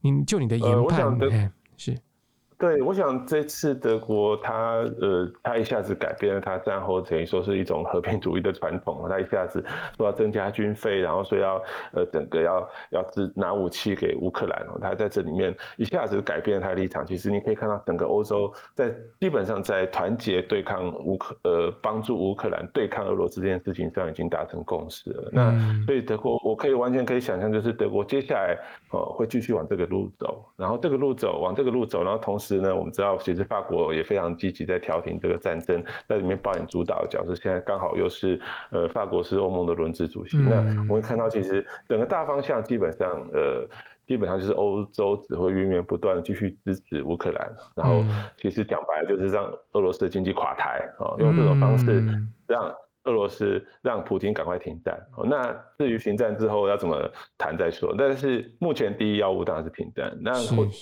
[0.00, 1.18] 你就你的研判？
[1.82, 1.98] 是，
[2.62, 9.60] 对，我想这次德国他呃，他一下子改变了他战后等于说是一种和平主义的传统，他一下子
[9.96, 11.60] 说要增加军费，然后说要
[11.92, 17.04] 呃整个要要支拿武器给乌克兰，他在这里面一下子改变了他的立场。
[17.04, 25.30] 其实你可以看到整个欧洲在基本上在团结对抗乌克呃帮助乌克兰对抗俄罗斯这件事情上已经达成共识了。
[25.32, 25.52] 那
[25.84, 28.56] 所以德国我可以完全可以想象，就是德国接下来
[28.92, 32.51] 呃会继续往这个路走，然后这个路走往这个路走，然后同时。
[32.60, 37.34] 呢，我们知道，其实法国也非常积极在调停这个战争，在里面扮演主导的角色。
[37.34, 40.36] 现在刚好又是呃，法国是欧盟的轮值主席。
[40.38, 40.56] 嗯、那
[40.88, 43.66] 我们看到，其实整个大方向基本上呃，
[44.06, 48.04] 基本上就是欧洲只会源源不断的继续支持乌克兰，然后
[48.36, 52.02] 其实讲白了就是让俄罗斯的经济垮台啊，用这种方式
[52.46, 52.74] 让。
[53.04, 56.96] 俄罗斯让普京赶快停战，那至于停战之后要怎么
[57.36, 57.92] 谈再说。
[57.98, 60.32] 但是目前第一要务当然是停战，那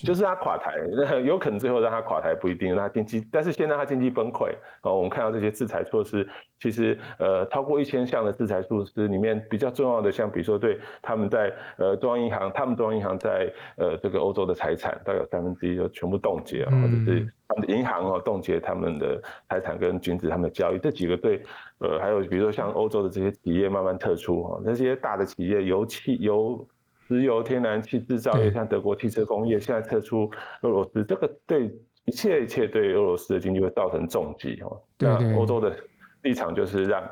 [0.04, 4.50] 就是他垮台，那有可能最后让他垮台不一定，让他经济，但是现在他经济崩溃。
[4.83, 6.28] 哦，我们看到这些制裁措施，
[6.59, 17.33] 其实呃超过一千项的制裁措施里面比较重要的，像比如说对他们在呃中央银行，他们中央银行在呃这个欧洲的财产大概有三分之一就全部冻结，或者是。
[17.68, 21.42] 银行哦，冻结他们的财产跟禁止他们的交易，这几个对，
[21.79, 26.66] 呃，还有比如说像欧洲的这些企业慢慢退出哈，那些大的企业，油气、油、
[27.09, 30.31] 石油、天然气制造业，像德国汽车工业现在撤出
[30.62, 31.70] 俄罗斯，这个对
[32.05, 34.81] 一切一切对俄罗斯的经济会造成重击哈。
[34.99, 35.77] 那欧洲的
[36.23, 37.03] 立场就是让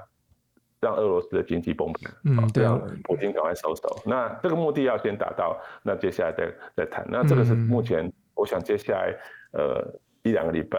[0.80, 3.82] 让俄罗斯的经济崩盘，嗯，对，啊普京赶快收手。
[4.04, 7.04] 那这个目的要先达到，那接下来再再谈。
[7.11, 9.14] 那这个是目前我想接下来
[9.52, 9.84] 呃。
[10.22, 10.78] 一两个礼拜，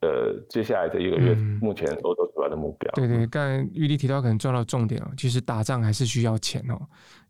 [0.00, 2.90] 呃，接下来的一个月，目前欧洲主要的目标。
[2.94, 6.78] 对对，刚才玉丽提到很重要的重点哦，其实打仗还是需要钱哦。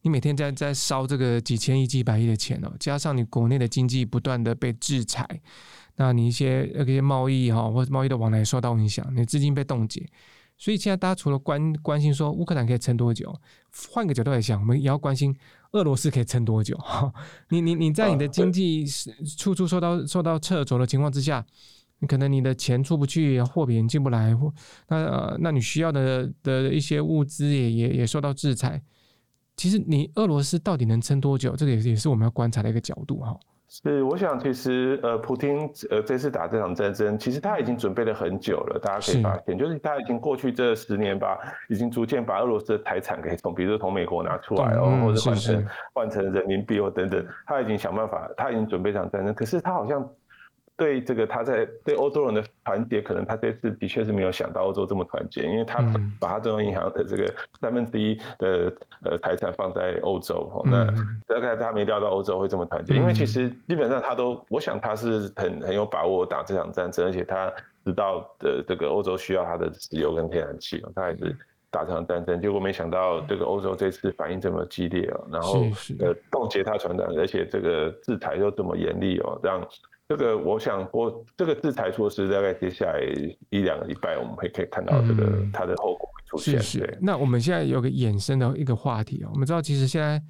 [0.03, 5.27] 你每天在在烧这个几千亿、几百亿的钱哦，加上你国内的经济不断的被制裁，
[5.97, 10.05] 那你一些那些贸易哈或者贸易的往来受到影响，你资金被冻结。
[10.57, 13.35] 所以现在大家除了关关心说乌克兰可以撑多久，
[13.93, 15.35] 换个角度来想，我们也要关心
[15.75, 16.77] 俄罗斯可以撑多久。
[17.51, 18.85] 你你你在你的经济
[19.37, 21.45] 处处受到受到掣肘的情况之下，
[21.99, 24.53] 你可能你的钱出不去，货品进不来，或
[24.89, 28.83] 那呃那你需要的的一些物资也也也受到制裁。
[29.57, 31.55] 其实你俄罗斯到底能撑多久？
[31.55, 33.39] 这个也也是我们要观察的一个角度哈。
[33.83, 38.79] 是，我想其实呃，普京呃这次打这场战争，其实他已经准备了很久了。
[38.79, 41.37] 大家可以发现，是就是他已经过去这十年吧，
[41.69, 49.35] 已经逐渐把俄罗斯的财产给从，比如说从美国拿出来哦，或者换成换成人民币哦等等，他已经想办法，他已经准备这场战争。
[49.35, 50.09] 可是他好像
[50.77, 55.83] 对这个他在对欧洲人的团结，可能他这次的确是没有想到欧洲这么团结，因为他
[56.19, 58.73] 把他中央银行的这个三分之一的
[59.05, 60.87] 呃财产放在欧洲，那
[61.27, 67.53] 大概他没料到欧洲会这么团结，因为其实基本上他都，我想他是很很有把握打这场战争，而且他
[67.85, 71.37] 知道的这个欧洲需要他的石油跟天然气，他还是。
[71.71, 75.65] 打这场战争，结果没想到这个欧洲这次反应这么激烈哦，然后
[75.99, 79.61] 呃冻结他船长，而且这个制裁又这么严厉哦，让
[80.07, 83.01] 这个我想我这个制裁措施大概接下来
[83.51, 86.61] 一两个礼拜，我们会可以看到这个它的后果会出现。
[86.61, 86.99] 是是。
[87.01, 90.23] 那我们现在有个衍生的一个话题哦，我们知道其实现在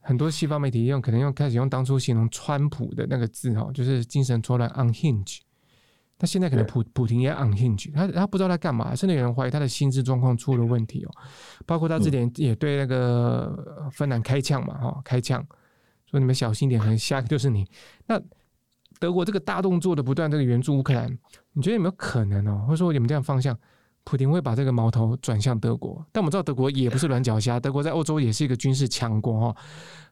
[0.00, 5.40] 很多西方媒体用可能用开始用当初形容川普的那个字哦，就是精神错乱 （unhinged）。
[6.16, 11.10] 他现在可能普普廷也 unhinged，他他不知道他干嘛，甚至有人怀疑他的心智状况出了问题哦。
[11.66, 15.44] 包括他之前也对那个芬兰开枪嘛，哈，开枪
[16.08, 17.66] 说你们小心点，可能下一个就是你。
[18.06, 18.22] 那
[18.98, 21.10] 德国这个大动作的不断这个援助乌克兰，
[21.52, 22.64] 你觉得有没有可能哦？
[22.66, 23.56] 或者说你们这样方向，
[24.04, 26.04] 普廷会把这个矛头转向德国？
[26.12, 29.56] 但我们知道德国也不是软脚虾，德国在欧洲也是一个军事强国哈。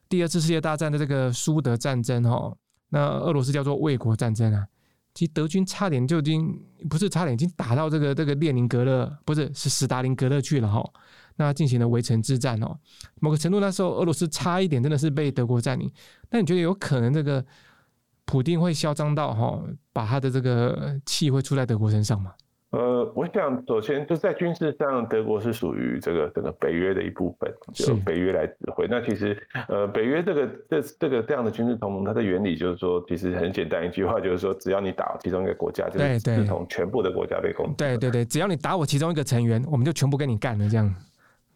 [0.09, 2.53] 第二次世界大战的这个苏德战争哈，
[2.89, 4.65] 那俄罗斯叫做卫国战争啊。
[5.13, 10.83] 其实德军差点就已经不是差点，已经打到这个这个列宁格勒，不是是史达林格勒去了哈。
[11.35, 12.75] 那进行了围城之战哦。
[13.19, 15.91] 某个程度那时候俄罗斯差一点真的是被德国占领。
[16.31, 17.43] 那你觉得有可能这个
[18.33, 19.61] 普丁会嚣张到哈，
[19.93, 22.31] 把他的这个气会出在德国身上吗？
[22.71, 28.87] 呃，我想首先就在军事上，德国是属于这个这个北约的一部分，就北约来指挥。
[28.89, 37.75] 那其实呃，北约这个这这个这样的军事同盟，它的原理就是说，其实很简单一句话，就是说，只要你打其中一个国家，就是视同全部的国家被攻击。
[37.77, 40.91] 对对对，只要你打我其中一个成员，我们就全部跟你干了这样。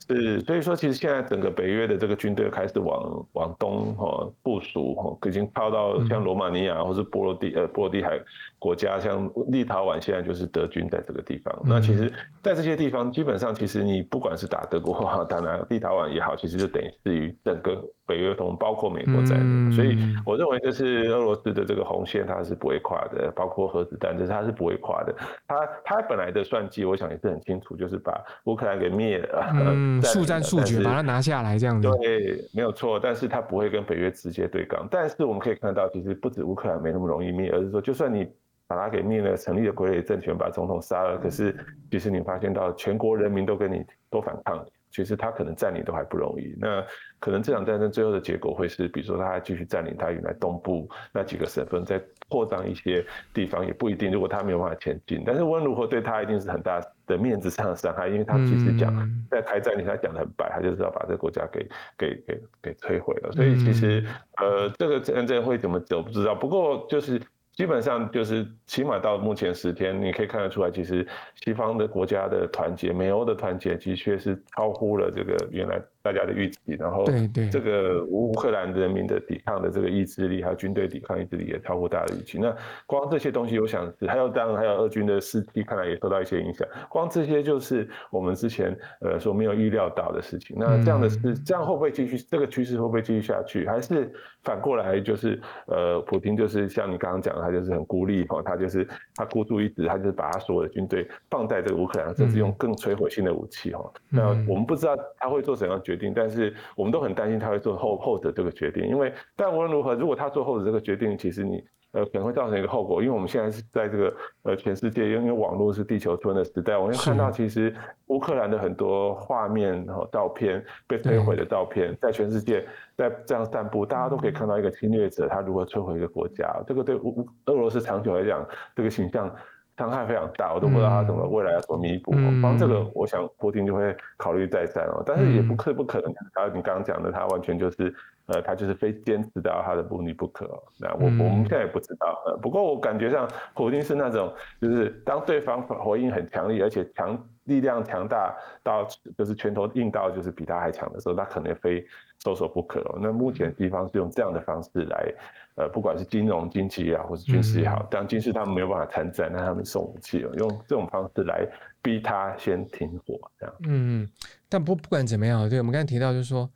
[0.09, 8.19] 是，所以说其实现在整个北约的这个军队开始往往东哈部署哈，已经靠到像罗马尼亚或是波罗的呃波罗的海
[8.57, 11.53] 国家，像立陶宛现在就是德军在这个地方。
[11.65, 17.83] 那其实，在这些地方，基本上其实你不管是打德国哈， 当然立陶宛也好，其实就等于是于整个。
[18.07, 25.13] 北约同包括美国在内，所以我认为这是俄罗斯的这个红线，它是不会跨的，包括核子弹，这是它是不会跨的。
[25.45, 31.91] 它它本来的算计，我想也是很清楚，就是把乌克兰给灭了，嗯， 速战速决，把它拿下来这样子。
[31.99, 34.87] 对，没有错，但是它不会跟北约直接对抗。
[34.89, 38.25] 但是我们可以看到，其实不止乌克兰没那么容易灭，而是说，就算你
[38.67, 41.53] 把它给灭了，成立了傀儡政权，把总统杀了，可是
[41.91, 44.65] 其实你发现到全国人民都跟你都反抗。
[44.89, 46.83] 其实他可能占领都还不容易，那
[47.19, 54.11] 可能这场战争最后的结果会是，比如说他还继续占领他原来东部那几个省份，再扩张一些地方也不一定。
[54.11, 58.91] 如果他没有办法前进，但是无论如何对他一定是很大的面子上的伤害，因为他其实讲
[59.29, 63.31] 在开战里他讲的很白，他就是要把这个国家给给给给摧毁了。
[63.33, 64.03] 所以其实
[64.37, 67.21] 呃这个战争会怎么走不知道，不过就是。
[67.57, 71.05] 基本上就是，起码到目前十天，你可以看得出来，其实
[71.43, 75.81] 西方的国家的团结，美欧的团结，的确是超乎了这个原来。
[76.07, 77.03] 大家的预期，然后
[77.51, 82.39] 这个乌克兰人民的抵抗的这个意志力，还有军队抵抗意志力也超过大家的预期。
[82.39, 86.65] 那光这些东西，我想是还有当然还有俄军的士气，看来也受到一些影响。
[86.87, 90.55] 光这些就是我们之前呃说没有预料到的事情。
[90.57, 92.17] 那这样的事这样会不会继续？
[92.17, 93.67] 这个趋势会不会继续下去？
[93.67, 94.09] 还是
[94.43, 103.91] 反过来就是呃，普京就是像你刚刚讲的，他就是很孤立哈，他就是他孤注一掷，他就是把他所有的军队放在这个乌克兰，甚至用更摧毁性的武器哈。
[104.09, 106.13] 那我们不知道他会做怎样决定。
[106.13, 117.73] 但是我们都很担心他会做后后者这个决定，因为但无论如何，如果他做后者这个决定，其实你呃可能会造成一个后果，因为我们现在是在这个呃全世界，因为网络是地球村的时代，我们看到其实
[118.07, 129.33] 乌克兰的很多画面和照片被摧毁的照片，在全世界在这样散布，大家都可以看到一个侵略者他如何摧毁一个国家，这个对乌俄罗斯长久来讲，这个形象。
[129.77, 132.11] 伤害非常大，我都不知道他怎么未来要怎么弥补。
[132.41, 135.03] 光这个，我想波丁就会考虑再三哦。
[135.05, 137.93] 但是也不可不可能，然后你刚刚讲的，他完全就是
[138.27, 140.47] 呃，他就是非坚持到他的目的不可。
[140.79, 142.21] 那我我们现在也不知道。
[142.25, 148.87] 呃，不过我感觉上普丁是那种，就是当对方回应很强烈，而且强力量强大到
[149.17, 151.85] 就是拳头硬到就是比他还强的时候，他可能非
[152.23, 152.83] 收手不可。
[153.01, 155.13] 那目前西方是用这样的方式来。
[155.57, 161.47] 呃，不管是金融、经济也好，或是军事也好，当军事他们没有办法参战，那他们送武器，用这种方式来
[161.81, 163.55] 逼他先停火，这样。
[163.67, 164.07] 嗯，
[164.47, 166.47] 但不不管怎么样，对我们刚才提到，就是说，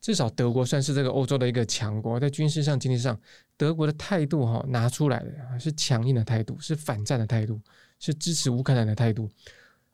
[0.00, 3.18] 至少德国算是这个欧洲的一个强国，在军事上、经济上，
[3.56, 7.60] 德国的态度哈拿出来的是强硬的态度，是反战的态度，
[7.98, 9.28] 是支持乌克兰的态度。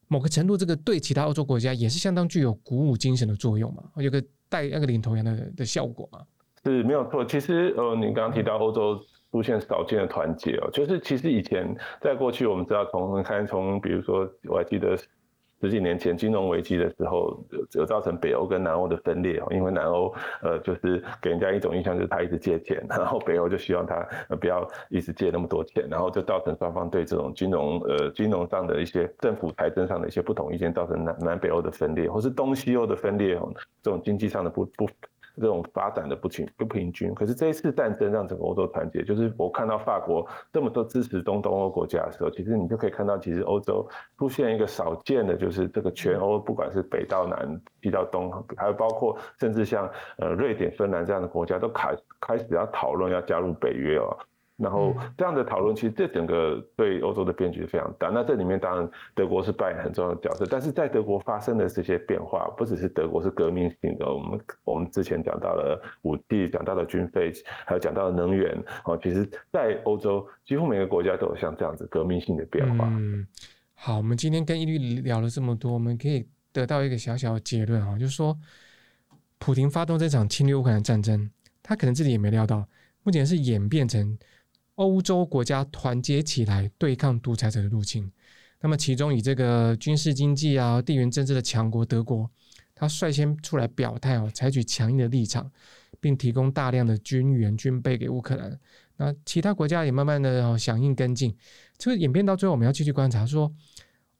[0.09, 6.20] 某个程度，这个对其他欧洲国家也是相当具有鼓舞精神的作用嘛，有个带那个领头羊的的效果嘛。
[6.62, 9.00] 是没有错，其实呃，你刚刚提到欧洲
[9.30, 14.98] 出现少见的团结哦，就是其实以前在过去我们知道从看从比如说我还记得。
[15.63, 17.39] 十几年前金融危机的时候，
[17.75, 24.05] 有造成北欧跟南欧的分裂哦，因为南欧呃就是给人家一种印象就是他一直借钱，然后北欧就希望他
[24.41, 33.49] 不要一直借那么多钱，然后就造成双方对这种金融呃金融上的一些政府财政上的一些不同意见，造成南南北欧的分裂，或是东西欧的分裂哦，
[33.83, 34.89] 这种经济上的不不。
[35.37, 39.03] 这种发展的不均不平均，可是这一次战争让整个欧洲团结。
[39.03, 43.87] 就是我看到法国这么多支持东东欧国家的时候，其实你就可以看到，其实欧洲
[44.18, 54.16] 出现一个少见的，就是这个全欧不管是北到南、西到东，还有包括甚至像呃瑞典、芬兰这样的国家，都开开始要讨论要加入北约哦。
[54.63, 58.11] 然后这样的讨论，其实这整个对欧洲的变局非常大。
[58.11, 64.07] 那这里面当然德国是扮演很重要的角色，但是在德国发生的这些变化，不只是德国是革命性的。
[64.07, 67.33] 我们我们之前讲到了武器，讲到了军费，
[67.67, 68.57] 还有讲到了能源。
[68.85, 72.87] 哦，其实，在欧洲几乎每个国家都有像这样子革命性的变化。
[72.87, 73.27] 嗯，
[73.75, 78.39] 好，我们今天跟伊律聊了这么多，我们可以得到一个小小的结论啊，就是说，
[79.39, 81.29] 普京发动这场侵略乌克兰战争，
[81.63, 82.65] 他可能自己也没料到，
[83.03, 84.17] 目前是演变成。
[84.77, 88.11] 欧洲国家团结起来对抗独裁者的入侵，
[88.61, 92.31] 那么其中以这个军事经济啊、地缘政治的强国德国，
[92.75, 95.51] 他率先出来表态哦，采取强硬的立场，
[96.01, 98.59] 并提供大量的军援军备给乌克兰。
[98.97, 101.37] 那其他国家也慢慢的哦响应跟进，
[101.77, 103.53] 这个演变到最后，我们要继续观察说，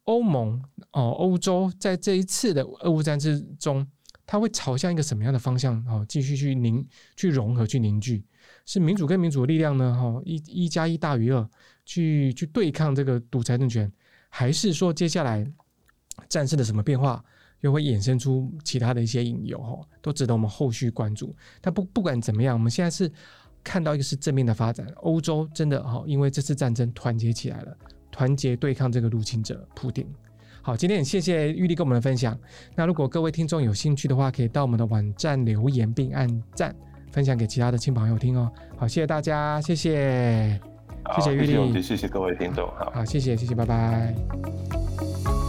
[0.05, 3.86] 欧盟哦，欧洲在这一次的俄乌战争中，
[4.26, 6.86] 它会朝向一个什么样的方向哦，继续去凝、
[7.16, 8.24] 去融合、去凝聚。
[8.64, 9.94] 是民主跟民主的力量呢？
[9.94, 11.48] 哈，一一加一大于二，
[11.84, 13.90] 去去对抗这个独裁政权，
[14.28, 15.46] 还是说接下来
[16.28, 17.24] 战胜的什么变化，
[17.60, 19.58] 又会衍生出其他的一些隐忧？
[19.58, 21.34] 哈，都值得我们后续关注。
[21.60, 23.10] 但不不管怎么样，我们现在是
[23.64, 27.76] 看到一个是正面的发展，欧洲真的哈，因为这次战争团结起来了，
[28.10, 30.06] 团结对抗这个入侵者普丁。
[30.64, 32.38] 好，今天也谢谢玉丽跟我们的分享。
[32.76, 36.72] 那如果各位听众有兴趣的话，可以到我们的网站留言并按赞。
[37.12, 38.50] 分享给其他的亲朋友听哦。
[38.76, 40.58] 好，谢谢大家，谢谢，
[41.14, 45.41] 谢谢玉丽，谢谢各位听众，好，好，谢谢，谢谢，拜拜。